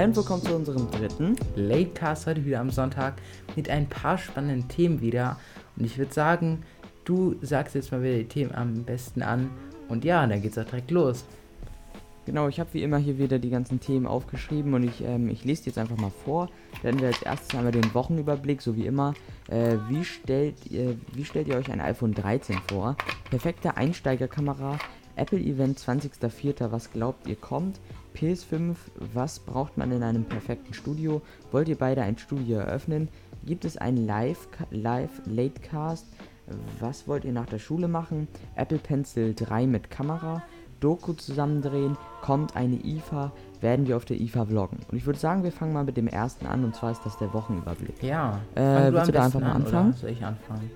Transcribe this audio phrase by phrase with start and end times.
[0.00, 3.16] Herzlich willkommen zu unserem dritten Latecast heute wieder am Sonntag
[3.54, 5.38] mit ein paar spannenden Themen wieder.
[5.76, 6.62] Und ich würde sagen,
[7.04, 9.50] du sagst jetzt mal wieder die Themen am besten an.
[9.90, 11.26] Und ja, dann geht's auch direkt los.
[12.24, 15.44] Genau, ich habe wie immer hier wieder die ganzen Themen aufgeschrieben und ich, ähm, ich
[15.44, 16.48] lese die jetzt einfach mal vor.
[16.82, 19.12] Dann wir als erstes einmal den Wochenüberblick, so wie immer.
[19.50, 22.96] Äh, wie, stellt ihr, wie stellt ihr euch ein iPhone 13 vor?
[23.28, 24.78] Perfekte Einsteigerkamera,
[25.20, 26.72] Apple Event 20.04.
[26.72, 27.78] Was glaubt ihr kommt?
[28.16, 28.74] PS5,
[29.12, 31.20] was braucht man in einem perfekten Studio?
[31.52, 33.08] Wollt ihr beide ein Studio eröffnen?
[33.44, 36.06] Gibt es einen Live, Live Latecast?
[36.80, 38.28] Was wollt ihr nach der Schule machen?
[38.56, 40.42] Apple Pencil 3 mit Kamera?
[40.80, 41.98] Doku zusammendrehen?
[42.22, 43.30] Kommt eine IFA?
[43.60, 44.78] Werden wir auf der IFA vloggen?
[44.90, 47.18] Und ich würde sagen, wir fangen mal mit dem ersten an und zwar ist das
[47.18, 48.02] der Wochenüberblick.
[48.02, 49.92] Ja, äh, willst du da einfach mal an, anfangen?
[49.92, 50.70] Soll ich anfangen?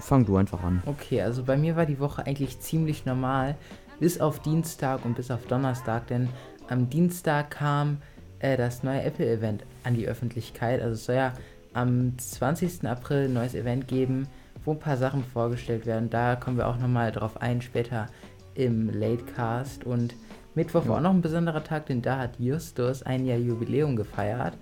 [0.00, 0.82] Fang du einfach an.
[0.86, 3.56] Okay, also bei mir war die Woche eigentlich ziemlich normal
[3.98, 6.28] bis auf Dienstag und bis auf Donnerstag, denn
[6.68, 7.98] am Dienstag kam
[8.40, 10.82] äh, das neue Apple-Event an die Öffentlichkeit.
[10.82, 11.32] Also es soll ja
[11.72, 12.86] am 20.
[12.86, 14.28] April ein neues Event geben,
[14.64, 16.10] wo ein paar Sachen vorgestellt werden.
[16.10, 18.06] Da kommen wir auch nochmal drauf ein, später
[18.54, 19.84] im Latecast.
[19.84, 20.14] Und
[20.54, 20.88] Mittwoch ja.
[20.88, 24.54] war auch noch ein besonderer Tag, denn da hat Justus ein Jahr Jubiläum gefeiert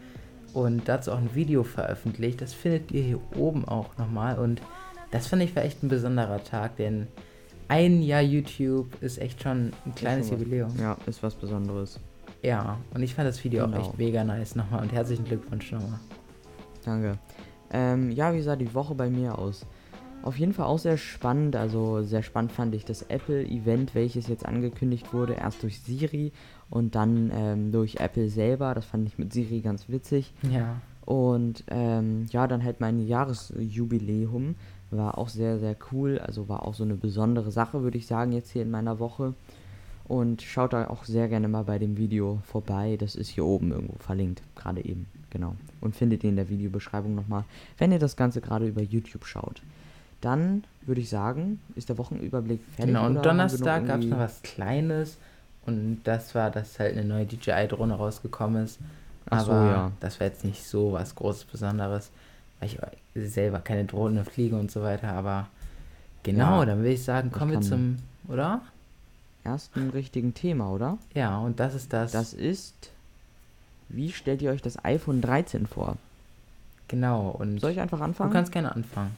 [0.54, 2.40] und dazu auch ein Video veröffentlicht.
[2.40, 4.38] Das findet ihr hier oben auch nochmal.
[4.38, 4.62] Und
[5.10, 7.08] das fand ich war echt ein besonderer Tag, denn
[7.68, 10.72] ein Jahr YouTube ist echt schon ein kleines Jubiläum.
[10.78, 11.98] Ja, ist was Besonderes.
[12.42, 13.78] Ja, und ich fand das Video genau.
[13.78, 15.98] auch echt mega nice nochmal und herzlichen Glückwunsch nochmal.
[16.84, 17.18] Danke.
[17.72, 19.66] Ähm, ja, wie sah die Woche bei mir aus?
[20.24, 21.54] Auf jeden Fall auch sehr spannend.
[21.54, 25.34] Also sehr spannend fand ich das Apple-Event, welches jetzt angekündigt wurde.
[25.34, 26.32] Erst durch Siri
[26.70, 28.74] und dann ähm, durch Apple selber.
[28.74, 30.32] Das fand ich mit Siri ganz witzig.
[30.50, 30.80] Ja.
[31.04, 34.54] Und ähm, ja, dann halt mein Jahresjubiläum.
[34.90, 36.18] War auch sehr, sehr cool.
[36.18, 39.34] Also war auch so eine besondere Sache, würde ich sagen, jetzt hier in meiner Woche.
[40.08, 42.96] Und schaut da auch sehr gerne mal bei dem Video vorbei.
[42.98, 45.04] Das ist hier oben irgendwo verlinkt, gerade eben.
[45.28, 45.54] Genau.
[45.82, 47.44] Und findet ihr in der Videobeschreibung nochmal,
[47.76, 49.60] wenn ihr das Ganze gerade über YouTube schaut.
[50.24, 52.94] Dann würde ich sagen, ist der Wochenüberblick fertig.
[52.94, 55.16] Genau, und Donnerstag gab es noch was Kleines.
[55.66, 58.78] Und das war, dass halt eine neue DJI-Drohne rausgekommen ist.
[59.26, 59.92] Aber so, ja.
[60.00, 62.10] das war jetzt nicht so was Großes Besonderes
[62.64, 62.78] ich
[63.14, 65.48] selber keine Drohne fliege und so weiter, aber
[66.22, 67.98] genau, ja, dann würde ich sagen, kommen wir zum,
[68.28, 68.62] oder?
[69.44, 70.98] Ersten richtigen Thema, oder?
[71.14, 72.12] Ja, und das ist das.
[72.12, 72.90] Das ist,
[73.88, 75.96] wie stellt ihr euch das iPhone 13 vor?
[76.88, 77.60] Genau, und.
[77.60, 78.30] Soll ich einfach anfangen?
[78.30, 79.14] Du kannst gerne anfangen.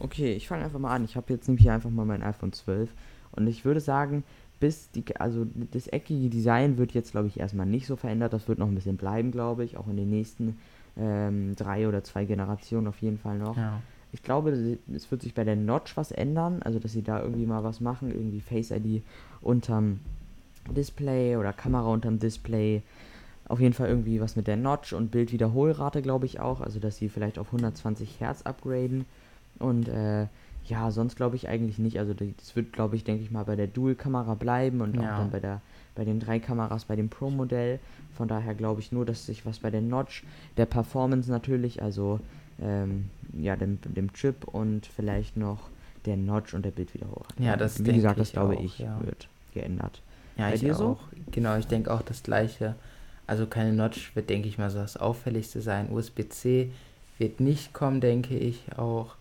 [0.00, 1.04] Okay, ich fange einfach mal an.
[1.04, 2.90] Ich habe jetzt nämlich einfach mal mein iPhone 12
[3.32, 4.24] und ich würde sagen,
[4.60, 8.32] bis die, also das eckige Design wird jetzt, glaube ich, erstmal nicht so verändert.
[8.32, 10.58] Das wird noch ein bisschen bleiben, glaube ich, auch in den nächsten
[10.96, 13.56] ähm, drei oder zwei Generationen auf jeden Fall noch.
[13.56, 13.80] Ja.
[14.12, 17.46] Ich glaube, es wird sich bei der Notch was ändern, also dass sie da irgendwie
[17.46, 19.02] mal was machen, irgendwie Face ID
[19.40, 19.98] unterm
[20.70, 22.82] Display oder Kamera unterm Display.
[23.48, 26.96] Auf jeden Fall irgendwie was mit der Notch und Bildwiederholrate, glaube ich auch, also dass
[26.96, 29.04] sie vielleicht auf 120 Hertz upgraden.
[29.58, 30.26] Und äh,
[30.66, 31.98] ja, sonst glaube ich eigentlich nicht.
[31.98, 35.02] Also das wird, glaube ich, denke ich mal, bei der Dual-Kamera bleiben und ja.
[35.02, 35.60] auch dann bei der
[35.94, 37.78] bei den drei Kameras bei dem Pro-Modell.
[38.16, 40.24] Von daher glaube ich nur, dass sich was bei der Notch,
[40.56, 42.20] der Performance natürlich, also
[42.60, 45.70] ähm, ja, dem, dem Chip und vielleicht noch
[46.06, 47.26] der Notch und der Bildwiederholung.
[47.38, 48.98] Ja, das Wie gesagt, das ich glaube auch, ich ja.
[49.04, 50.02] wird geändert.
[50.36, 50.98] Ja, bei ich dir so?
[51.30, 52.74] Genau, ich denke auch das gleiche.
[53.26, 55.90] Also keine Notch wird, denke ich mal, so das Auffälligste sein.
[55.90, 56.70] USB-C
[57.18, 59.16] wird nicht kommen, denke ich auch.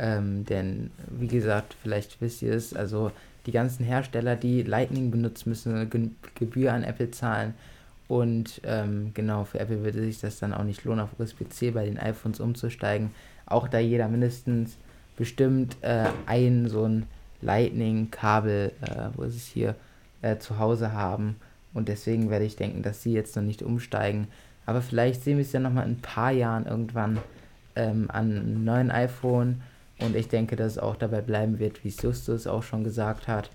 [0.00, 3.12] Ähm, denn, wie gesagt, vielleicht wisst ihr es, also
[3.44, 7.52] die ganzen Hersteller, die Lightning benutzen, müssen eine Ge Gebühr an Apple zahlen.
[8.08, 11.84] Und ähm, genau, für Apple würde sich das dann auch nicht lohnen, auf USB-C bei
[11.84, 13.10] den iPhones umzusteigen.
[13.44, 14.78] Auch da jeder mindestens
[15.16, 17.06] bestimmt äh, ein so ein
[17.42, 19.74] Lightning-Kabel, äh, wo sie es hier
[20.22, 21.36] äh, zu Hause haben.
[21.74, 24.28] Und deswegen werde ich denken, dass sie jetzt noch nicht umsteigen.
[24.64, 27.18] Aber vielleicht sehen wir es ja nochmal in ein paar Jahren irgendwann
[27.76, 29.60] ähm, an einem neuen iPhone
[30.00, 33.28] und ich denke, dass es auch dabei bleiben wird, wie es Justus auch schon gesagt
[33.28, 33.50] hat.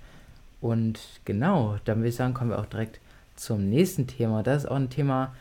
[0.61, 2.99] Und genau, dann würde ich sagen, kommen wir auch direkt
[3.35, 4.43] zum nächsten Thema.
[4.43, 5.33] Das ist auch ein Thema,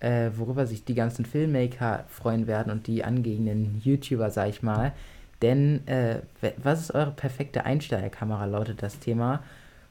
[0.00, 4.92] äh, worüber sich die ganzen Filmmaker freuen werden und die angehenden YouTuber, sag ich mal.
[5.42, 6.20] Denn äh,
[6.62, 9.42] was ist eure perfekte Einsteigerkamera, lautet das Thema.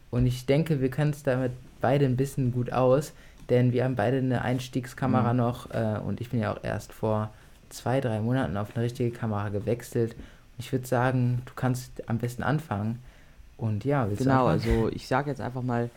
[0.09, 3.13] Und ich denke, wir können es damit beide ein bisschen gut aus,
[3.49, 5.37] denn wir haben beide eine Einstiegskamera mhm.
[5.37, 7.31] noch äh, und ich bin ja auch erst vor
[7.69, 10.15] zwei, drei Monaten auf eine richtige Kamera gewechselt
[10.61, 12.99] ich würde sagen, du kannst am besten anfangen.
[13.57, 15.89] Und ja, Genau, also ich sage jetzt einfach mal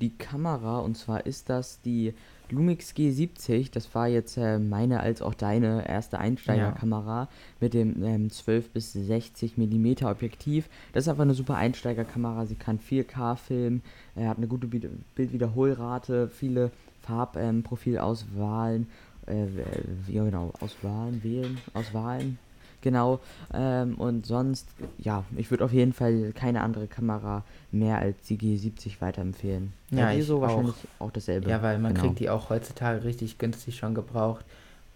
[0.00, 2.12] die Kamera und zwar ist das die
[2.50, 3.70] Lumix G70.
[3.72, 7.28] Das war jetzt äh, meine als auch deine erste Einsteigerkamera ja.
[7.60, 10.68] mit dem ähm, 12 bis 60 mm Objektiv.
[10.92, 12.46] Das ist einfach eine super Einsteigerkamera.
[12.46, 13.82] Sie kann 4K filmen,
[14.16, 16.72] er hat eine gute Bildwiederholrate, viele
[17.02, 18.86] Farbprofil ähm,
[19.28, 22.38] äh, ja genau, auswahlen, wählen, auswahlen,
[22.86, 23.18] genau.
[23.52, 27.42] Ähm, und sonst, ja, ich würde auf jeden Fall keine andere Kamera
[27.72, 29.72] mehr als die G70 weiterempfehlen.
[29.90, 31.06] Ja, ich so wahrscheinlich auch.
[31.06, 31.50] auch dasselbe.
[31.50, 32.06] Ja, weil man genau.
[32.06, 34.44] kriegt die auch heutzutage richtig günstig schon gebraucht.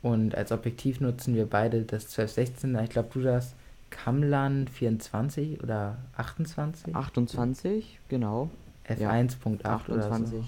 [0.02, 2.78] Und als Objektiv nutzen wir beide das 1216.
[2.84, 3.54] Ich glaube, du das
[3.90, 6.94] Kamlan 24 oder 28?
[6.94, 8.50] 28, genau.
[8.88, 9.81] F1.8 ja.
[9.88, 10.44] oder so.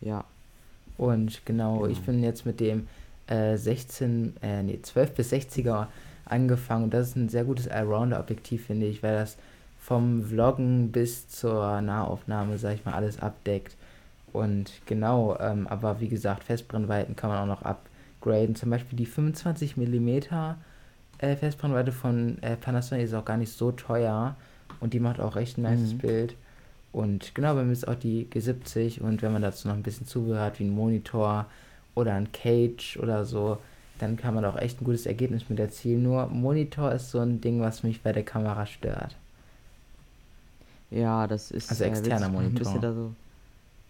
[0.00, 0.24] Ja.
[0.96, 2.86] Und genau, genau, ich bin jetzt mit dem
[3.26, 5.88] äh, 16, äh, nee, 12 bis 60er
[6.24, 6.84] angefangen.
[6.84, 9.36] Und das ist ein sehr gutes Allrounder-Objektiv, finde ich, weil das
[9.80, 13.76] vom Vloggen bis zur Nahaufnahme, sag ich mal, alles abdeckt.
[14.32, 18.54] Und genau, ähm, aber wie gesagt, Festbrennweiten kann man auch noch upgraden.
[18.54, 20.08] Zum Beispiel die 25 mm
[21.18, 24.36] äh, Festbrennweite von äh, Panasonic ist auch gar nicht so teuer.
[24.80, 25.98] Und die macht auch echt ein nice mhm.
[25.98, 26.36] Bild.
[26.92, 30.06] Und genau, bei mir ist auch die G70 und wenn man dazu noch ein bisschen
[30.06, 31.46] Zubehör hat, wie ein Monitor
[31.94, 33.58] oder ein Cage oder so,
[34.02, 36.02] dann kann man auch echt ein gutes Ergebnis mit erzielen.
[36.02, 39.14] Nur Monitor ist so ein Ding, was mich bei der Kamera stört.
[40.90, 42.92] Ja, das ist also externer äh, Monitor.
[42.92, 43.12] So,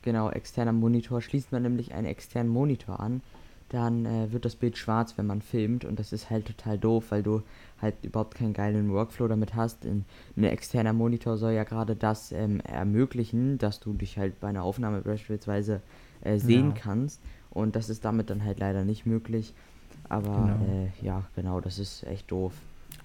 [0.03, 1.23] genau, externer Monitor.
[1.23, 3.23] Schließt man nämlich einen externen Monitor an,
[3.71, 7.07] dann äh, wird das Bild schwarz, wenn man filmt und das ist halt total doof,
[7.09, 7.43] weil du
[7.81, 9.87] halt überhaupt keinen geilen Workflow damit hast.
[9.87, 10.05] ein
[10.37, 15.01] externer Monitor soll ja gerade das ähm, ermöglichen, dass du dich halt bei einer Aufnahme
[15.01, 15.81] beispielsweise
[16.21, 16.83] äh, sehen ja.
[16.83, 17.19] kannst
[17.51, 19.55] und das ist damit dann halt leider nicht möglich.
[20.13, 20.85] Aber genau.
[20.85, 22.53] Äh, ja, genau, das ist echt doof.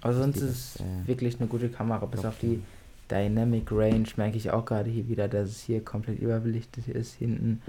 [0.02, 2.62] Aber sonst ist es äh, wirklich eine gute Kamera, bis auf die
[3.10, 7.62] Dynamic Range merke ich auch gerade hier wieder, dass es hier komplett überbelichtet ist hinten.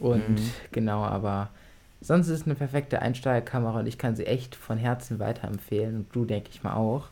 [0.00, 0.50] Und mhm.
[0.72, 1.50] genau, aber
[2.04, 5.96] Sonst ist es eine perfekte Einsteigerkamera und ich kann sie echt von Herzen weiterempfehlen.
[5.96, 7.08] Und du, denke ich mal, auch.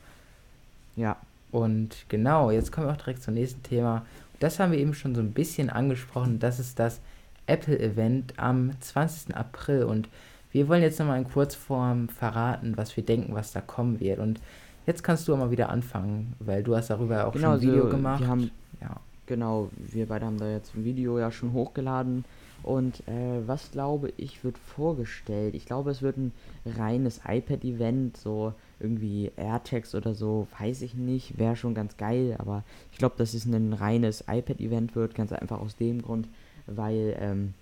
[0.97, 1.17] Ja.
[1.51, 4.05] Und genau, jetzt kommen wir auch direkt zum nächsten Thema.
[4.39, 6.41] Das haben wir eben schon so ein bisschen angesprochen.
[6.41, 7.01] Das ist das
[7.47, 9.35] Apple-Event am 20.
[9.35, 9.85] April.
[9.85, 10.11] Und
[10.53, 14.19] wir wollen jetzt nochmal in Kurzform verraten, was wir denken, was da kommen wird.
[14.19, 14.41] Und
[14.87, 17.85] jetzt kannst du mal wieder anfangen, weil du hast darüber auch genau, schon ein Video
[17.85, 18.21] so, gemacht.
[18.21, 18.51] Wir haben,
[18.81, 18.97] ja.
[19.27, 22.25] Genau, wir beide haben da jetzt ein Video ja schon hochgeladen
[22.63, 25.55] und äh, was glaube ich wird vorgestellt?
[25.55, 26.33] Ich glaube, es wird ein
[26.65, 32.63] reines iPad-Event, so irgendwie AirTags oder so, weiß ich nicht, wäre schon ganz geil, aber
[32.91, 36.29] ich glaube, dass es ein reines iPad-Event wird, ganz einfach aus dem Grund,
[36.67, 37.55] weil ähm,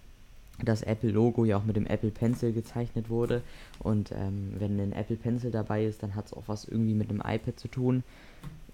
[0.64, 3.42] das Apple-Logo ja auch mit dem Apple Pencil gezeichnet wurde
[3.78, 7.10] und ähm, wenn ein Apple Pencil dabei ist, dann hat es auch was irgendwie mit
[7.10, 8.02] dem iPad zu tun.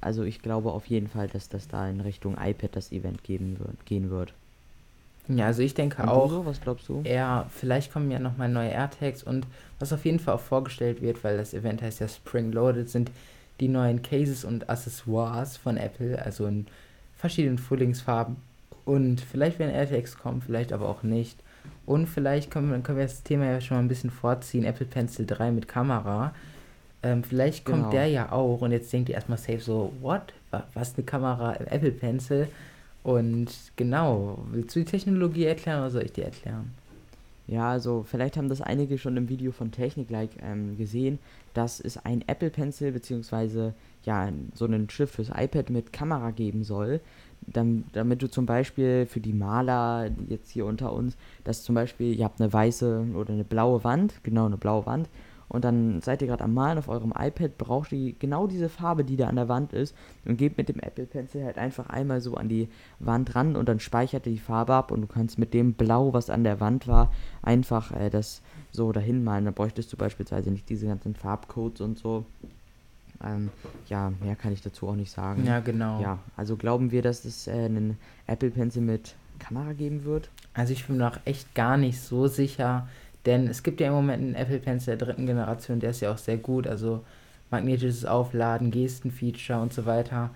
[0.01, 3.59] Also ich glaube auf jeden Fall, dass das da in Richtung iPad das Event geben
[3.59, 4.35] wird, gehen wird.
[5.29, 6.31] Ja, also ich denke und auch.
[6.31, 6.47] So?
[6.47, 7.03] Was glaubst du?
[7.05, 9.47] Ja, vielleicht kommen ja nochmal neue AirTags und
[9.79, 13.11] was auf jeden Fall auch vorgestellt wird, weil das Event heißt ja Spring Loaded, sind
[13.61, 16.67] die neuen Cases und Accessoires von Apple, also in
[17.17, 18.37] verschiedenen Frühlingsfarben.
[18.85, 21.39] Und vielleicht werden AirTags kommen, vielleicht aber auch nicht.
[21.85, 24.65] Und vielleicht können, dann können wir das Thema ja schon mal ein bisschen vorziehen.
[24.65, 26.35] Apple Pencil 3 mit Kamera.
[27.03, 27.91] Ähm, vielleicht kommt genau.
[27.91, 30.33] der ja auch und jetzt denkt ihr erstmal safe so, what?
[30.75, 32.49] Was eine Kamera im Apple Pencil?
[33.03, 36.73] Und genau, willst du die Technologie erklären oder soll ich die erklären?
[37.49, 41.21] Ja, also vielleicht haben das einige schon im Video von Technik-like ähm, gesehen,
[41.55, 43.71] dass es ein Apple Pencil bzw.
[44.03, 47.01] ja so einen Chip fürs iPad mit Kamera geben soll,
[47.47, 52.19] dann, damit du zum Beispiel für die Maler jetzt hier unter uns, dass zum Beispiel
[52.19, 55.09] ihr habt eine weiße oder eine blaue Wand, genau eine blaue Wand
[55.49, 59.05] und dann seid ihr gerade am Malen auf eurem iPad, braucht ihr genau diese Farbe,
[59.05, 62.21] die da an der Wand ist und gebt mit dem Apple Pencil halt einfach einmal
[62.21, 65.39] so an die Wand ran und dann speichert ihr die Farbe ab und du kannst
[65.39, 67.13] mit dem Blau, was an der Wand war,
[67.43, 69.45] einfach äh, das so dahin malen.
[69.45, 72.25] Da bräuchtest du beispielsweise nicht diese ganzen Farbcodes und so.
[73.25, 73.51] Ähm,
[73.89, 75.47] ja, mehr kann ich dazu auch nicht sagen.
[75.47, 76.03] Ja, genau.
[76.03, 80.31] Ja, also glauben wir, dass es äh, einen Apple Pencil mit Kamera geben wird?
[80.55, 82.89] Also ich bin mir noch echt gar nicht so sicher.
[83.27, 86.13] Denn es gibt ja im Moment einen Apple Pencil der dritten Generation, der ist ja
[86.13, 86.67] auch sehr gut.
[86.67, 87.05] Also
[87.51, 90.31] magnetisches Aufladen, Gestenfeature und so weiter.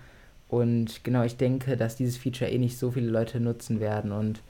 [0.49, 4.11] Und genau, ich denke, dass dieses Feature eh nicht so viele Leute nutzen werden.
[4.11, 4.41] Und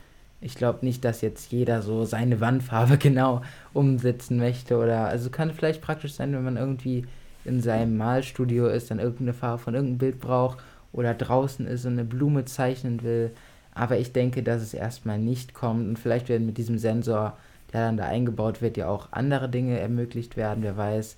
[0.42, 3.44] ich glaube nicht, dass jetzt jeder so seine Wandfarbe genau
[3.74, 4.78] umsetzen möchte.
[4.78, 7.06] Oder also kann vielleicht praktisch sein, wenn man irgendwie
[7.46, 10.60] in seinem Malstudio ist, dann irgendeine Farbe von irgendeinem Bild braucht
[10.94, 13.32] oder draußen ist und eine Blume zeichnen will.
[13.74, 15.88] Aber ich denke, dass es erstmal nicht kommt.
[15.88, 17.38] Und vielleicht werden mit diesem Sensor
[17.74, 21.16] der dann da eingebaut wird, ja auch andere Dinge ermöglicht werden, wer weiß.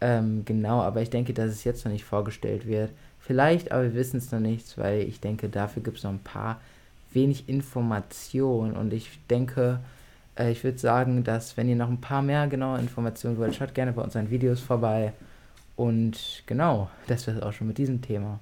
[0.00, 2.90] Ähm, genau, aber ich denke, dass es jetzt noch nicht vorgestellt wird.
[3.20, 6.18] Vielleicht, aber wir wissen es noch nicht, weil ich denke, dafür gibt es noch ein
[6.18, 6.60] paar
[7.12, 9.80] wenig Informationen und ich denke,
[10.36, 13.74] äh, ich würde sagen, dass wenn ihr noch ein paar mehr genaue Informationen wollt, schaut
[13.74, 15.12] gerne bei unseren Videos vorbei.
[15.76, 18.40] Und genau, das wäre es auch schon mit diesem Thema.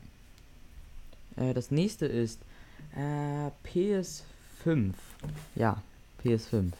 [1.36, 2.40] Äh, das nächste ist
[2.96, 4.92] äh, PS5.
[5.54, 5.82] Ja,
[6.24, 6.72] PS5.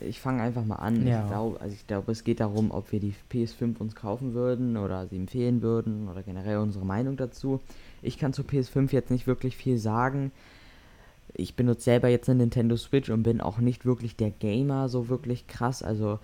[0.00, 1.06] Ich fange einfach mal an.
[1.06, 1.22] Ja.
[1.22, 4.76] Ich glaube, also ich glaube, es geht darum, ob wir die PS5 uns kaufen würden
[4.76, 7.60] oder sie empfehlen würden oder generell unsere Meinung dazu.
[8.02, 10.32] Ich kann zu PS5 jetzt nicht wirklich viel sagen.
[11.34, 15.08] Ich benutze selber jetzt eine Nintendo Switch und bin auch nicht wirklich der Gamer so
[15.08, 15.82] wirklich krass.
[15.82, 16.18] Also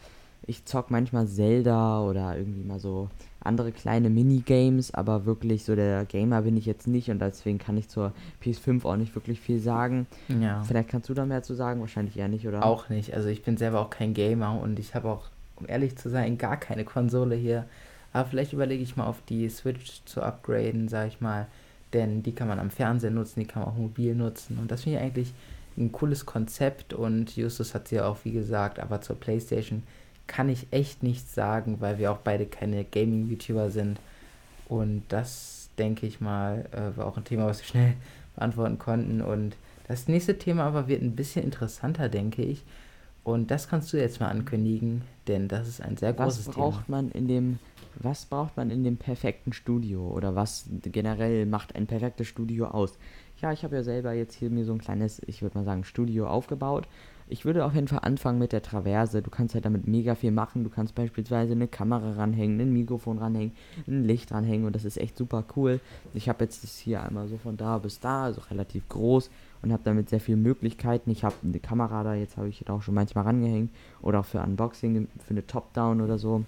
[0.47, 3.09] ich zock manchmal Zelda oder irgendwie mal so
[3.49, 7.77] andere kleine Minigames, aber wirklich so der Gamer bin ich jetzt nicht und deswegen kann
[7.77, 8.13] ich zur
[8.45, 10.07] PS5 auch nicht wirklich viel sagen.
[10.41, 10.63] Ja.
[10.63, 12.65] Vielleicht kannst du da mehr zu sagen, wahrscheinlich eher nicht, oder?
[12.65, 13.15] Auch nicht.
[13.15, 16.39] Also ich bin selber auch kein Gamer und ich habe auch, um ehrlich zu sein,
[16.39, 17.65] gar keine Konsole hier.
[18.13, 21.47] Aber vielleicht überlege ich mal auf die Switch zu upgraden, sag ich mal.
[21.93, 24.59] Denn die kann man am Fernseher nutzen, die kann man auch mobil nutzen.
[24.59, 25.35] Und das finde ich eigentlich
[25.77, 26.93] ein cooles Konzept.
[26.93, 29.83] Und Justus hat sie ja auch, wie gesagt, aber zur Playstation
[30.29, 33.99] kann ich echt nichts sagen, weil wir auch beide keine Gaming-YouTuber sind.
[34.69, 37.95] Und das, denke ich mal, äh, war auch ein Thema, was wir schnell
[38.37, 39.21] beantworten konnten.
[39.21, 39.57] Und
[39.89, 42.63] das nächste Thema aber wird ein bisschen interessanter, denke ich.
[43.25, 46.87] Und das kannst du jetzt mal ankündigen, denn das ist ein sehr was großes braucht
[46.87, 47.03] Thema.
[47.03, 47.59] man in dem
[48.01, 52.97] was braucht man in dem perfekten Studio oder was generell macht ein perfektes Studio aus?
[53.41, 55.85] Ja, ich habe ja selber jetzt hier mir so ein kleines, ich würde mal sagen,
[55.85, 56.89] Studio aufgebaut.
[57.31, 59.21] Ich würde auf jeden Fall anfangen mit der Traverse.
[59.21, 60.65] Du kannst halt damit mega viel machen.
[60.65, 63.53] Du kannst beispielsweise eine Kamera ranhängen, ein Mikrofon ranhängen,
[63.87, 65.79] ein Licht ranhängen und das ist echt super cool.
[66.15, 69.31] Ich habe jetzt das hier einmal so von da bis da, also relativ groß
[69.63, 71.11] und habe damit sehr viele Möglichkeiten.
[71.11, 74.27] Ich habe eine Kamera da, jetzt habe ich da auch schon manchmal rangehängt oder auch
[74.27, 76.45] für Unboxing, für eine Top-Down oder so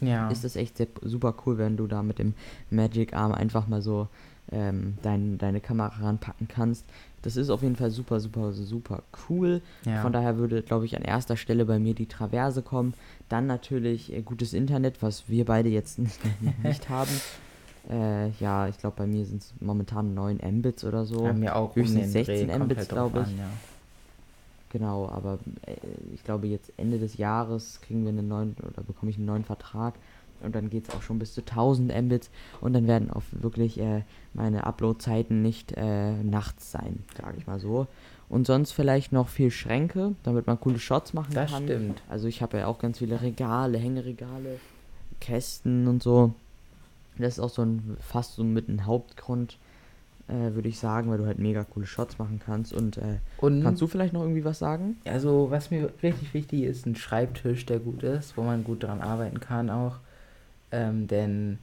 [0.00, 2.34] Ja, ist es echt sehr, super cool, wenn du da mit dem
[2.70, 4.08] Magic Arm einfach mal so
[4.52, 6.84] ähm, dein, deine Kamera ranpacken kannst.
[7.22, 9.60] Das ist auf jeden Fall super, super, super cool.
[9.84, 10.00] ja.
[10.02, 12.94] Von daher würde, glaube ich, an erster Stelle bei mir die Traverse kommen.
[13.28, 16.18] Dann natürlich äh, gutes Internet, was wir beide jetzt nicht,
[16.62, 17.10] nicht haben.
[17.90, 21.22] Äh, ja, ich glaube, bei mir sind es momentan 9 Mbits oder so.
[21.22, 23.32] Bei mir auch höchstens den 16 Dreh, Mbits, halt drauf glaub ich.
[23.32, 23.50] an, ja.
[24.70, 25.74] Genau, aber äh,
[26.14, 29.44] ich glaube, jetzt Ende des Jahres kriegen wir einen neuen oder bekomme ich einen neuen
[29.44, 29.94] Vertrag
[30.42, 32.30] und dann geht es auch schon bis zu 1000 Mbits
[32.60, 34.02] und dann werden auch wirklich äh,
[34.34, 37.86] meine Upload-Zeiten nicht äh, nachts sein, sage ich mal so.
[38.28, 41.64] Und sonst vielleicht noch viel Schränke, damit man coole Shots machen Das kann.
[41.64, 42.00] stimmt.
[42.08, 44.60] Also ich habe ja auch ganz viele Regale, Hängeregale,
[45.20, 46.34] Kästen und so.
[47.18, 49.58] Das ist auch so ein fast so mit ein Hauptgrund,
[50.28, 52.72] äh, würde ich sagen, weil du halt mega coole Shots machen kannst.
[52.72, 54.96] Und äh, Und kannst du vielleicht noch irgendwie was sagen?
[55.04, 59.00] Also, was mir richtig wichtig ist, ein Schreibtisch, der gut ist, wo man gut dran
[59.00, 59.96] arbeiten kann auch.
[60.72, 61.58] Ähm, denn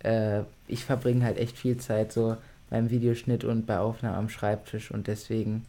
[0.00, 2.36] äh, ich verbringe halt echt viel Zeit so
[2.68, 4.90] beim Videoschnitt und bei Aufnahmen am Schreibtisch.
[4.90, 5.64] Und deswegen,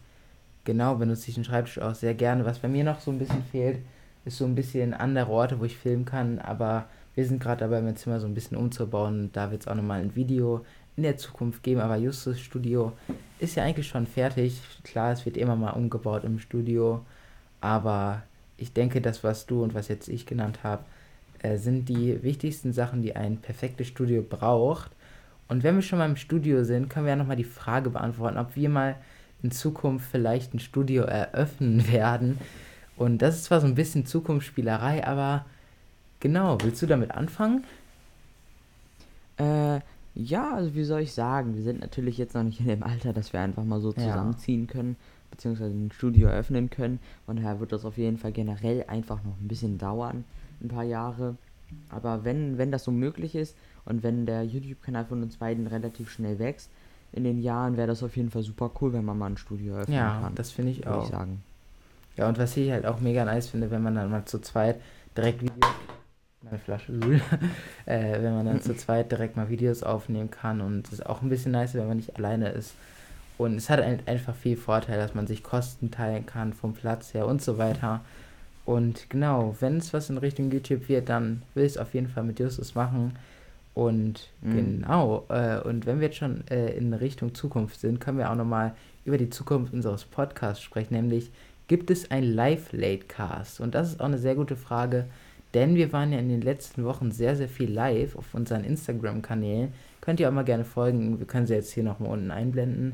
[0.63, 2.45] genau, benutze ich den Schreibtisch auch sehr gerne.
[2.45, 3.79] Was bei mir noch so ein bisschen fehlt,
[4.25, 6.85] ist so ein bisschen andere Orte, wo ich filmen kann, aber
[7.15, 9.21] wir sind gerade dabei, mein Zimmer so ein bisschen umzubauen.
[9.21, 10.63] Und da wird es auch nochmal ein Video
[10.95, 12.93] in der Zukunft geben, aber Justus Studio
[13.39, 14.61] ist ja eigentlich schon fertig.
[14.83, 17.03] Klar, es wird immer mal umgebaut im Studio,
[17.59, 18.23] aber
[18.57, 20.83] ich denke, das, was du und was jetzt ich genannt habe,
[21.41, 24.91] äh, sind die wichtigsten Sachen, die ein perfektes Studio braucht.
[25.47, 28.37] Und wenn wir schon mal im Studio sind, können wir ja nochmal die Frage beantworten,
[28.37, 28.95] ob wir mal
[29.43, 32.37] in Zukunft vielleicht ein Studio eröffnen werden.
[32.95, 35.45] Und das ist zwar so ein bisschen Zukunftsspielerei, aber
[36.19, 37.63] genau, willst du damit anfangen?
[39.37, 39.79] Äh,
[40.13, 43.13] ja, also wie soll ich sagen, wir sind natürlich jetzt noch nicht in dem Alter,
[43.13, 44.03] dass wir einfach mal so Ja.
[44.03, 44.97] zusammenziehen können,
[45.31, 46.99] beziehungsweise ein Studio eröffnen können.
[47.25, 50.25] Von daher wird das auf jeden Fall generell einfach noch ein bisschen dauern,
[50.63, 51.35] ein paar Jahre.
[51.89, 56.09] Aber wenn, wenn das so möglich ist und wenn der YouTube-Kanal von uns beiden relativ
[56.11, 56.69] schnell wächst,
[57.13, 59.75] in den Jahren wäre das auf jeden Fall super cool, wenn man mal ein Studio
[59.75, 60.35] eröffnen Ja, kann.
[60.35, 61.03] das finde ich auch.
[61.03, 61.43] ich sagen.
[62.17, 64.79] Ja, und was ich halt auch mega nice finde, wenn man dann mal zu zweit
[65.15, 65.71] direkt Videos.
[66.43, 66.93] Meine Flasche,
[67.85, 70.59] äh, wenn man dann zu zweit direkt mal Videos aufnehmen kann.
[70.61, 72.75] Und es ist auch ein bisschen nice, wenn man nicht alleine ist.
[73.37, 77.13] Und es hat ein, einfach viel Vorteil, dass man sich Kosten teilen kann vom Platz
[77.13, 78.01] her und so weiter.
[78.71, 82.07] Und genau, wenn es was in Richtung YouTube wird, dann will ich es auf jeden
[82.07, 83.13] Fall mit Justus machen.
[83.73, 84.51] Und Mhm.
[84.55, 88.35] genau, äh, und wenn wir jetzt schon äh, in Richtung Zukunft sind, können wir auch
[88.35, 88.73] nochmal
[89.03, 91.31] über die Zukunft unseres Podcasts sprechen, nämlich
[91.67, 93.59] gibt es ein Live-Latecast?
[93.61, 95.05] Und das ist auch eine sehr gute Frage,
[95.53, 99.73] denn wir waren ja in den letzten Wochen sehr, sehr viel live auf unseren Instagram-Kanälen.
[100.01, 102.93] Könnt ihr auch mal gerne folgen, wir können sie jetzt hier nochmal unten einblenden.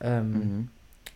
[0.00, 0.68] Ähm, Mhm.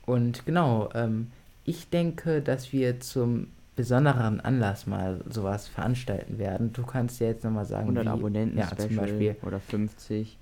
[0.06, 1.28] und genau, ähm,
[1.64, 6.72] ich denke, dass wir zum besonderen Anlass mal sowas veranstalten werden.
[6.72, 9.36] Du kannst ja jetzt nochmal sagen, 100 wie, Abonnenten ja, Special zum Beispiel.
[9.42, 10.38] oder 50.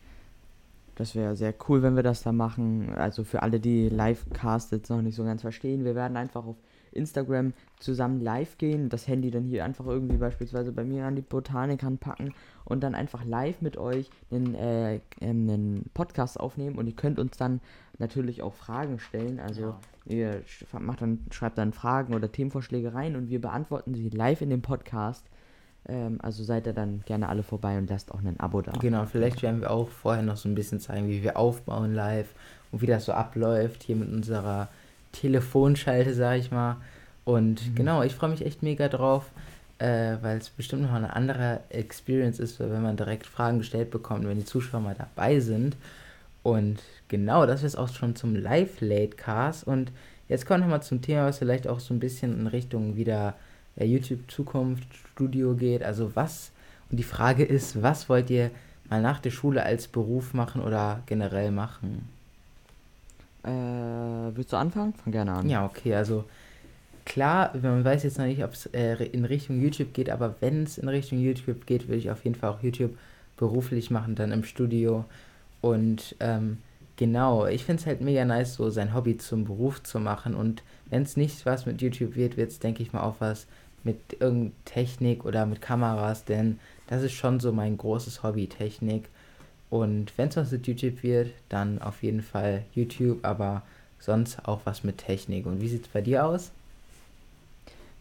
[0.94, 2.94] Das wäre sehr cool, wenn wir das da machen.
[2.94, 6.56] Also für alle, die Livecast jetzt noch nicht so ganz verstehen, wir werden einfach auf
[6.94, 11.22] Instagram zusammen live gehen, das Handy dann hier einfach irgendwie beispielsweise bei mir an die
[11.22, 12.34] Botanik anpacken
[12.64, 17.36] und dann einfach live mit euch einen, äh, einen Podcast aufnehmen und ihr könnt uns
[17.36, 17.60] dann
[17.98, 19.40] natürlich auch Fragen stellen.
[19.40, 19.74] Also
[20.06, 20.16] ja.
[20.16, 20.42] ihr
[20.80, 24.62] macht dann, schreibt dann Fragen oder Themenvorschläge rein und wir beantworten sie live in dem
[24.62, 25.26] Podcast.
[25.86, 28.72] Ähm, also seid ihr dann gerne alle vorbei und lasst auch ein Abo da.
[28.72, 32.34] Genau, vielleicht werden wir auch vorher noch so ein bisschen zeigen, wie wir aufbauen live
[32.72, 34.68] und wie das so abläuft hier mit unserer
[35.14, 36.76] Telefonschalte, sag ich mal.
[37.24, 37.74] Und mhm.
[37.74, 39.30] genau, ich freue mich echt mega drauf,
[39.78, 44.26] äh, weil es bestimmt noch eine andere Experience ist, wenn man direkt Fragen gestellt bekommt,
[44.26, 45.76] wenn die Zuschauer mal dabei sind.
[46.42, 49.66] Und genau, das ist auch schon zum Live-Late-Cast.
[49.66, 49.90] Und
[50.28, 53.34] jetzt kommen wir nochmal zum Thema, was vielleicht auch so ein bisschen in Richtung wieder
[53.76, 55.82] äh, YouTube-Zukunft, Studio geht.
[55.82, 56.50] Also was,
[56.90, 58.50] und die Frage ist, was wollt ihr
[58.90, 62.08] mal nach der Schule als Beruf machen oder generell machen?
[63.42, 63.73] Äh,
[64.36, 64.94] willst du anfangen?
[64.94, 65.48] Fang gerne an.
[65.48, 66.24] Ja, okay, also
[67.04, 70.64] klar, man weiß jetzt noch nicht, ob es äh, in Richtung YouTube geht, aber wenn
[70.64, 72.96] es in Richtung YouTube geht, würde ich auf jeden Fall auch YouTube
[73.36, 75.04] beruflich machen, dann im Studio.
[75.60, 76.58] Und ähm,
[76.96, 80.34] genau, ich finde es halt mega nice, so sein Hobby zum Beruf zu machen.
[80.34, 83.46] Und wenn es nicht was mit YouTube wird, wird es, denke ich mal, auch was
[83.82, 89.08] mit irgendeiner Technik oder mit Kameras, denn das ist schon so mein großes Hobby, Technik.
[89.70, 93.62] Und wenn es was mit YouTube wird, dann auf jeden Fall YouTube, aber
[94.04, 95.46] sonst auch was mit Technik.
[95.46, 96.50] Und wie sieht es bei dir aus?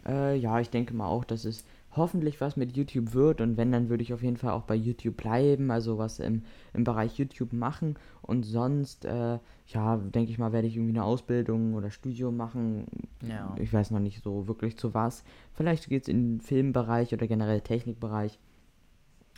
[0.06, 1.64] Äh, ja, ich denke mal auch, dass es
[1.96, 4.76] hoffentlich was mit YouTube wird und wenn, dann würde ich auf jeden Fall auch bei
[4.76, 6.44] YouTube bleiben, also was im,
[6.74, 11.04] im Bereich YouTube machen und sonst, äh, ja, denke ich mal, werde ich irgendwie eine
[11.04, 12.86] Ausbildung oder Studium machen.
[13.28, 13.56] Ja.
[13.60, 15.24] Ich weiß noch nicht so wirklich zu was.
[15.54, 18.40] Vielleicht geht es in den Filmbereich oder generell Technikbereich.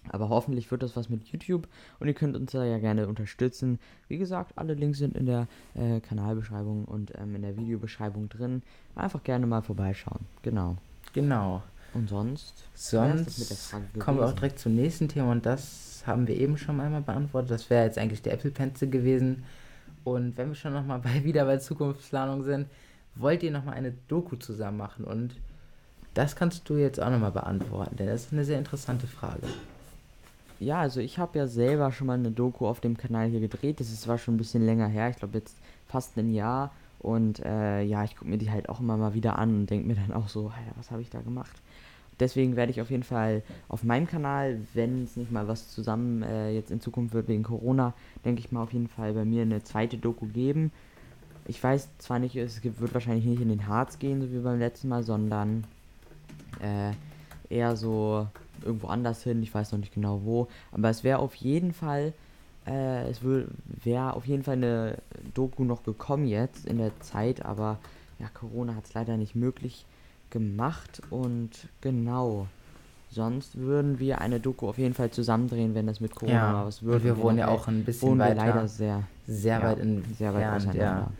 [0.09, 1.67] Aber hoffentlich wird das was mit YouTube
[1.99, 3.79] und ihr könnt uns da ja gerne unterstützen.
[4.07, 8.61] Wie gesagt, alle Links sind in der äh, Kanalbeschreibung und ähm, in der Videobeschreibung drin.
[8.95, 10.25] Einfach gerne mal vorbeischauen.
[10.41, 10.77] Genau.
[11.13, 11.63] Genau.
[11.93, 12.65] Und sonst?
[12.73, 17.01] Sonst kommen wir auch direkt zum nächsten Thema und das haben wir eben schon einmal
[17.01, 17.51] beantwortet.
[17.51, 19.43] Das wäre jetzt eigentlich der Apple Pencil gewesen.
[20.03, 22.67] Und wenn wir schon nochmal bei, wieder bei Zukunftsplanung sind,
[23.15, 25.05] wollt ihr nochmal eine Doku zusammen machen?
[25.05, 25.35] Und
[26.13, 29.47] das kannst du jetzt auch nochmal beantworten, denn das ist eine sehr interessante Frage.
[30.59, 33.79] Ja, also ich habe ja selber schon mal eine Doku auf dem Kanal hier gedreht.
[33.79, 35.09] Das ist, war schon ein bisschen länger her.
[35.09, 36.71] Ich glaube jetzt fast ein Jahr.
[36.99, 39.87] Und äh, ja, ich gucke mir die halt auch immer mal wieder an und denke
[39.87, 41.55] mir dann auch so, hey, was habe ich da gemacht?
[42.19, 46.23] Deswegen werde ich auf jeden Fall auf meinem Kanal, wenn es nicht mal was zusammen
[46.23, 49.41] äh, jetzt in Zukunft wird wegen Corona, denke ich mal auf jeden Fall bei mir
[49.41, 50.71] eine zweite Doku geben.
[51.45, 54.59] Ich weiß zwar nicht, es wird wahrscheinlich nicht in den Harz gehen, so wie beim
[54.59, 55.65] letzten Mal, sondern
[56.61, 56.93] äh,
[57.53, 58.27] eher so
[58.63, 62.13] irgendwo anders hin, ich weiß noch nicht genau wo, aber es wäre auf jeden Fall,
[62.65, 64.97] äh, es wäre auf jeden Fall eine
[65.33, 67.79] Doku noch gekommen jetzt in der Zeit, aber
[68.19, 69.85] ja, Corona hat es leider nicht möglich
[70.29, 72.47] gemacht und genau.
[73.11, 76.65] Sonst würden wir eine Doku auf jeden Fall zusammendrehen, wenn das mit Corona ja, mal
[76.65, 77.05] was würde.
[77.05, 78.35] Wir wohnen ja auch ein bisschen weiter.
[78.35, 80.83] leider sehr, sehr weit in sehr weit auseinander.
[80.83, 81.11] Ja.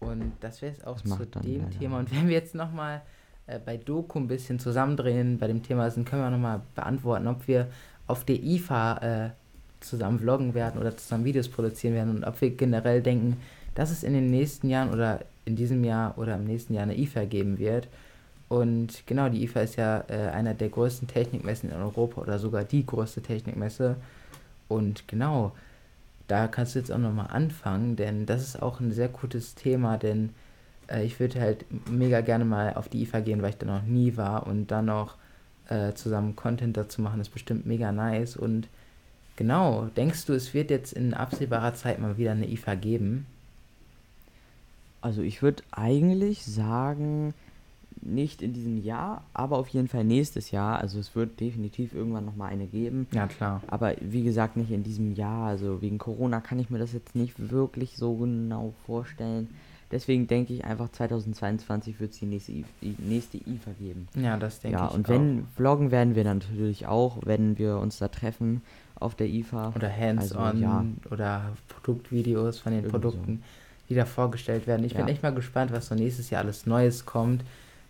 [0.00, 1.78] Und das wäre es auch das zu dem leider.
[1.78, 1.98] Thema.
[2.00, 3.02] Und wenn wir jetzt nochmal
[3.50, 7.46] äh, bei Doku ein bisschen zusammendrehen bei dem Thema sind, können wir nochmal beantworten, ob
[7.48, 7.68] wir
[8.06, 9.30] auf der IFA äh,
[9.80, 13.38] zusammen vloggen werden oder zusammen Videos produzieren werden und ob wir generell denken,
[13.74, 16.98] dass es in den nächsten Jahren oder in diesem Jahr oder im nächsten Jahr eine
[16.98, 17.88] IFA geben wird.
[18.48, 22.64] Und genau, die IFA ist ja äh, einer der größten Technikmessen in Europa oder sogar
[22.64, 23.96] die größte Technikmesse.
[24.68, 25.52] Und genau,
[26.26, 29.98] da kannst du jetzt auch nochmal anfangen, denn das ist auch ein sehr gutes Thema,
[29.98, 30.30] denn
[30.90, 33.82] äh, ich würde halt mega gerne mal auf die IFA gehen, weil ich da noch
[33.82, 35.16] nie war und dann noch
[35.68, 38.36] äh, zusammen Content dazu machen, ist bestimmt mega nice.
[38.36, 38.68] Und
[39.36, 43.26] genau, denkst du, es wird jetzt in absehbarer Zeit mal wieder eine IFA geben?
[45.00, 47.32] Also ich würde eigentlich sagen,
[48.02, 50.78] nicht in diesem Jahr, aber auf jeden Fall nächstes Jahr.
[50.78, 53.06] Also es wird definitiv irgendwann nochmal eine geben.
[53.12, 53.62] Ja, klar.
[53.66, 55.48] Aber wie gesagt, nicht in diesem Jahr.
[55.48, 59.48] Also wegen Corona kann ich mir das jetzt nicht wirklich so genau vorstellen.
[59.90, 64.08] Deswegen denke ich einfach 2022 wird es die nächste, die nächste IFA geben.
[64.14, 64.90] Ja, das denke ja, ich.
[64.90, 68.62] Ja, und wenn vloggen werden wir natürlich auch, wenn wir uns da treffen
[69.00, 69.72] auf der IFA.
[69.74, 70.84] Oder Hands-on also, ja.
[71.10, 73.42] oder Produktvideos von den Irgendwie Produkten,
[73.88, 74.84] die da vorgestellt werden.
[74.84, 74.98] Ich ja.
[74.98, 77.42] bin echt mal gespannt, was so nächstes Jahr alles Neues kommt,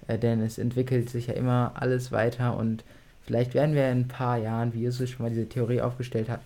[0.07, 2.85] äh, denn es entwickelt sich ja immer alles weiter und
[3.23, 6.41] vielleicht werden wir in ein paar Jahren, wie Jesus schon mal diese Theorie aufgestellt hat,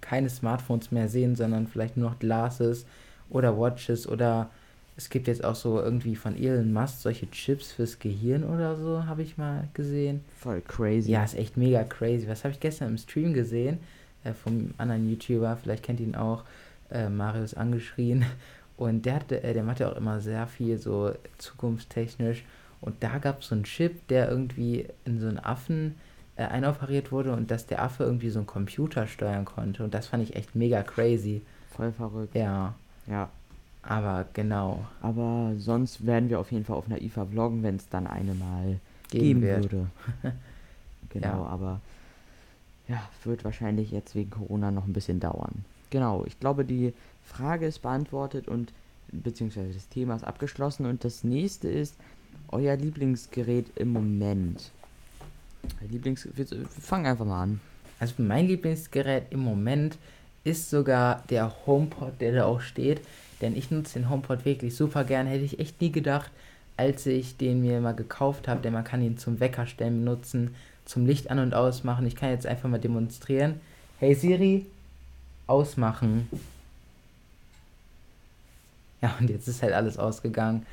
[0.00, 2.84] keine Smartphones mehr sehen, sondern vielleicht nur noch Glasses
[3.30, 4.50] oder Watches oder
[4.96, 9.06] es gibt jetzt auch so irgendwie von Elon Musk solche Chips fürs Gehirn oder so,
[9.06, 10.22] habe ich mal gesehen.
[10.38, 11.10] Voll crazy.
[11.10, 12.28] Ja, ist echt mega crazy.
[12.28, 13.78] Was habe ich gestern im Stream gesehen?
[14.24, 16.44] Äh, vom anderen YouTuber, vielleicht kennt ihn auch,
[16.90, 18.24] äh, Marius angeschrien.
[18.76, 22.44] Und der hatte, äh, der macht ja auch immer sehr viel so zukunftstechnisch.
[22.80, 25.96] Und da gab es so einen Chip, der irgendwie in so einen Affen
[26.36, 29.84] äh, einoperiert wurde und dass der Affe irgendwie so einen Computer steuern konnte.
[29.84, 31.42] Und das fand ich echt mega crazy.
[31.76, 32.34] Voll verrückt.
[32.34, 32.74] Ja.
[33.06, 33.28] Ja.
[33.82, 34.84] Aber genau.
[35.00, 38.34] Aber sonst werden wir auf jeden Fall auf einer IFA vloggen, wenn es dann eine
[38.34, 38.78] mal
[39.10, 39.86] Geben geben würde.
[41.10, 41.46] genau, Ja.
[41.46, 41.80] aber
[42.88, 45.64] ja, wird wahrscheinlich jetzt wegen Corona noch ein bisschen dauern.
[45.90, 46.92] Genau, ich glaube, die
[47.24, 48.72] Frage ist beantwortet und
[49.12, 51.94] beziehungsweise das Thema ist abgeschlossen und das nächste ist
[52.48, 54.70] euer Lieblingsgerät im Moment.
[55.88, 57.60] Lieblings wir fangen einfach mal an.
[57.98, 59.98] Also mein Lieblingsgerät im Moment
[60.44, 63.00] ist sogar der HomePod, der da auch steht.
[63.40, 65.26] Denn ich nutze den HomePod wirklich super gern.
[65.26, 66.30] Hätte ich echt nie gedacht,
[66.76, 68.60] als ich den mir mal gekauft habe.
[68.60, 72.06] Denn man kann ihn zum Wecker stellen benutzen, zum Licht an- und ausmachen.
[72.06, 73.60] Ich kann jetzt einfach mal demonstrieren.
[73.98, 74.66] Hey Siri,
[75.46, 76.28] ausmachen.
[79.02, 80.66] Ja, und jetzt ist halt alles ausgegangen.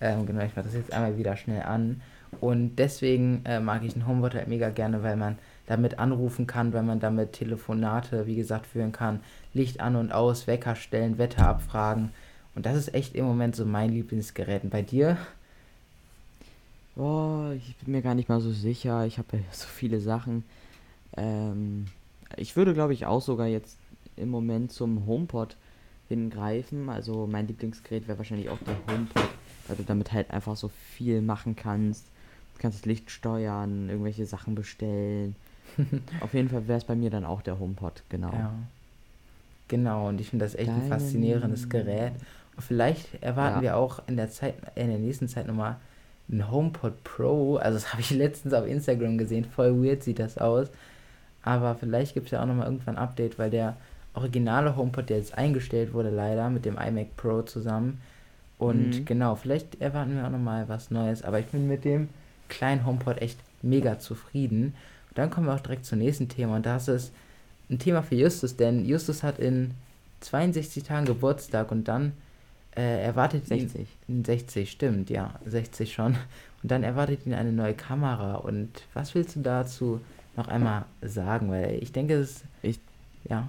[0.00, 2.00] Ähm, genau, ich mache das jetzt einmal wieder schnell an.
[2.40, 6.72] Und deswegen äh, mag ich den HomePod halt mega gerne, weil man damit anrufen kann,
[6.72, 9.20] weil man damit Telefonate, wie gesagt, führen kann.
[9.52, 12.10] Licht an und aus, Wecker stellen, Wetter abfragen.
[12.54, 14.64] Und das ist echt im Moment so mein Lieblingsgerät.
[14.64, 15.16] Und bei dir?
[16.96, 19.06] Oh, ich bin mir gar nicht mal so sicher.
[19.06, 20.44] Ich habe ja so viele Sachen.
[21.16, 21.86] Ähm,
[22.36, 23.78] ich würde, glaube ich, auch sogar jetzt
[24.16, 25.56] im Moment zum HomePod
[26.08, 26.88] hingreifen.
[26.88, 29.28] Also mein Lieblingsgerät wäre wahrscheinlich auch der HomePod,
[29.66, 32.06] weil du damit halt einfach so viel machen kannst.
[32.54, 35.34] Du kannst das Licht steuern, irgendwelche Sachen bestellen.
[36.20, 38.32] Auf jeden Fall wäre es bei mir dann auch der HomePod, genau.
[38.32, 38.52] Ja.
[39.68, 42.12] Genau, und ich finde das echt ein Dein- faszinierendes Gerät.
[42.56, 43.62] Und vielleicht erwarten Ja.
[43.62, 45.76] wir auch in der Zeit, in der nächsten Zeit nochmal
[46.30, 47.56] einen HomePod Pro.
[47.56, 49.44] Also das habe ich letztens auf Instagram gesehen.
[49.44, 50.68] Voll weird sieht das aus.
[51.42, 53.76] Aber vielleicht gibt es ja auch nochmal irgendwann ein Update, weil der
[54.14, 58.00] originale HomePod, der jetzt eingestellt wurde, leider mit dem iMac Pro zusammen.
[58.58, 59.04] Und Mhm.
[59.04, 61.22] genau, vielleicht erwarten wir auch nochmal was Neues.
[61.22, 62.08] Aber ich bin mit dem
[62.48, 64.74] kleinen HomePod echt mega zufrieden.
[65.14, 66.56] Dann kommen wir auch direkt zum nächsten Thema.
[66.56, 67.12] Und das ist
[67.70, 69.72] ein Thema für Justus, denn Justus hat in
[70.20, 72.12] 62 Tagen Geburtstag und dann
[72.76, 73.86] äh, erwartet ihn 60.
[74.08, 76.16] in 60, stimmt, ja, 60 schon.
[76.62, 78.36] Und dann erwartet ihn eine neue Kamera.
[78.36, 80.00] Und was willst du dazu
[80.36, 81.50] noch einmal sagen?
[81.50, 82.42] Weil ich denke, es.
[82.62, 82.80] Ich-
[83.28, 83.48] Ja.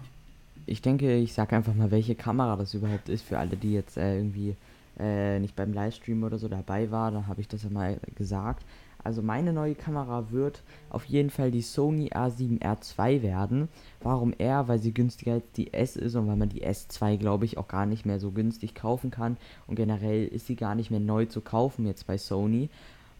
[0.67, 3.97] Ich denke, ich sage einfach mal, welche Kamera das überhaupt ist für alle, die jetzt
[3.97, 4.55] äh, irgendwie
[4.99, 7.13] äh, nicht beim Livestream oder so dabei waren.
[7.13, 8.63] Da habe ich das ja mal gesagt.
[9.05, 13.69] Also meine neue Kamera wird auf jeden Fall die Sony A7R2 werden.
[14.01, 14.67] Warum R?
[14.67, 17.67] Weil sie günstiger als die S ist und weil man die S2, glaube ich, auch
[17.67, 19.37] gar nicht mehr so günstig kaufen kann.
[19.67, 22.69] Und generell ist sie gar nicht mehr neu zu kaufen jetzt bei Sony.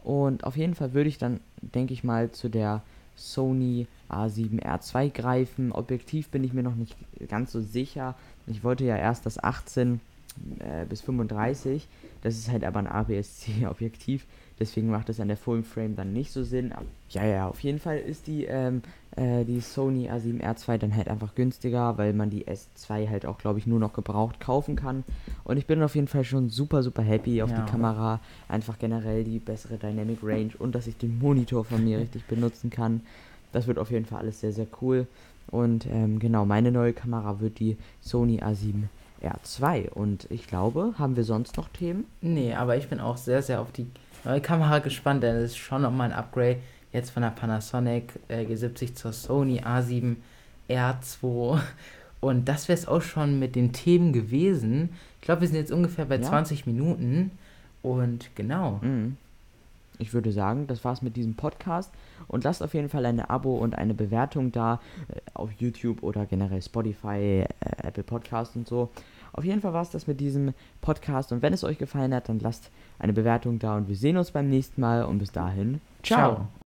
[0.04, 2.82] Und auf jeden Fall würde ich dann, denke ich mal, zu der
[3.16, 5.72] Sony A7R2 greifen.
[5.72, 6.96] Objektiv bin ich mir noch nicht
[7.28, 8.16] ganz so sicher.
[8.48, 10.02] Ich wollte ja erst das 18
[10.60, 11.88] äh, bis 35.
[12.22, 14.26] Das ist halt aber ein APS-C-Objektiv.
[14.60, 16.72] Deswegen macht es an der Full Frame dann nicht so Sinn.
[16.72, 18.84] Aber ja, ja, auf jeden Fall ist die, ähm,
[19.18, 23.60] äh, die Sony A7R2 dann halt einfach günstiger, weil man die S2 halt auch, glaube
[23.60, 25.04] ich, nur noch gebraucht kaufen kann.
[25.44, 27.62] Und ich bin auf jeden Fall schon super, super happy auf Ja.
[27.66, 28.22] die Kamera.
[28.48, 32.70] Einfach generell die bessere Dynamic Range und dass ich den Monitor von mir richtig benutzen
[32.70, 33.02] kann.
[33.52, 35.06] Das wird auf jeden Fall alles sehr, sehr cool.
[35.52, 38.42] Und ähm, genau, meine neue Kamera wird die Sony
[39.22, 39.90] A7R2.
[39.90, 42.06] Und ich glaube, haben wir sonst noch Themen?
[42.22, 43.86] Nee, aber ich bin auch sehr, sehr auf die
[44.26, 46.58] neue Kamera gespannt, denn es ist schon nochmal ein Upgrade
[46.92, 50.16] jetzt von der Panasonic äh, G70 zur Sony A7
[50.70, 51.60] R2.
[52.22, 54.90] Und das wäre es auch schon mit den Themen gewesen.
[55.20, 56.24] Ich glaube, wir sind jetzt ungefähr bei Ja.
[56.24, 57.32] 20 Minuten.
[57.82, 58.80] Und genau.
[58.82, 59.18] Mhm.
[59.98, 61.92] Ich würde sagen, das war's mit diesem Podcast.
[62.28, 66.26] Und lasst auf jeden Fall ein Abo und eine Bewertung da äh, auf YouTube oder
[66.26, 67.48] generell Spotify, äh,
[67.84, 68.90] Apple Podcast und so.
[69.36, 71.34] Auf jeden Fall war's das mit diesem Podcast.
[71.34, 73.76] Und wenn es euch gefallen hat, dann lasst eine Bewertung da.
[73.76, 75.04] Und wir sehen uns beim nächsten Mal.
[75.04, 76.36] Und bis dahin, ciao.
[76.36, 76.65] Ciao.